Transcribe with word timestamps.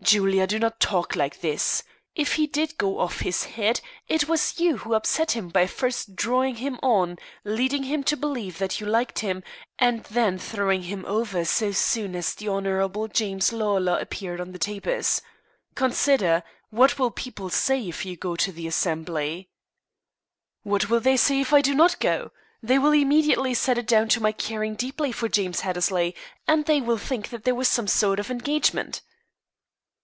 "Julia, 0.00 0.46
do 0.46 0.58
not 0.58 0.80
talk 0.80 1.16
like 1.16 1.40
this. 1.40 1.82
If 2.14 2.34
he 2.34 2.46
did 2.46 2.76
go 2.76 2.98
off 2.98 3.20
his 3.20 3.44
head, 3.44 3.80
it 4.06 4.28
was 4.28 4.60
you 4.60 4.76
who 4.78 4.92
upset 4.92 5.30
him 5.32 5.48
by 5.48 5.66
first 5.66 6.14
drawing 6.14 6.56
him 6.56 6.78
on, 6.82 7.16
leading 7.42 7.84
him 7.84 8.04
to 8.04 8.16
believe 8.16 8.58
that 8.58 8.80
you 8.80 8.86
liked 8.86 9.20
him, 9.20 9.42
and 9.78 10.04
then 10.10 10.38
throwing 10.38 10.82
him 10.82 11.06
over 11.06 11.42
so 11.46 11.72
soon 11.72 12.14
as 12.14 12.34
the 12.34 12.50
Hon. 12.50 13.08
James 13.14 13.50
Lawlor 13.50 13.98
appeared 13.98 14.42
on 14.42 14.52
the 14.52 14.58
tapis. 14.58 15.22
Consider: 15.74 16.42
what 16.68 16.98
will 16.98 17.10
people 17.10 17.48
say 17.48 17.88
if 17.88 18.04
you 18.04 18.14
go 18.14 18.36
to 18.36 18.52
the 18.52 18.66
assembly?" 18.66 19.48
"What 20.64 20.90
will 20.90 21.00
they 21.00 21.16
say 21.16 21.40
if 21.40 21.50
I 21.54 21.62
do 21.62 21.74
not 21.74 21.98
go? 21.98 22.30
They 22.62 22.78
will 22.78 22.92
immediately 22.92 23.54
set 23.54 23.78
it 23.78 23.86
down 23.86 24.08
to 24.10 24.20
my 24.20 24.32
caring 24.32 24.74
deeply 24.74 25.12
for 25.12 25.30
James 25.30 25.60
Hattersley, 25.60 26.14
and 26.46 26.66
they 26.66 26.82
will 26.82 26.98
think 26.98 27.30
that 27.30 27.44
there 27.44 27.54
was 27.54 27.68
some 27.68 27.86
sort 27.88 28.18
of 28.20 28.30
engagement." 28.30 29.00